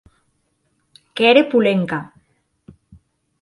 Qu’ère 1.15 1.47
Polenka. 1.51 1.99